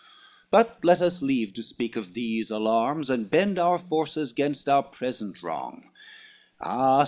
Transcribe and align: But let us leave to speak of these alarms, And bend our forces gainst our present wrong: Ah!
But 0.49 0.83
let 0.83 0.99
us 0.99 1.21
leave 1.21 1.53
to 1.53 1.61
speak 1.61 1.95
of 1.95 2.15
these 2.15 2.49
alarms, 2.49 3.11
And 3.11 3.29
bend 3.29 3.59
our 3.59 3.77
forces 3.77 4.33
gainst 4.33 4.67
our 4.67 4.81
present 4.81 5.43
wrong: 5.43 5.91
Ah! 6.59 6.99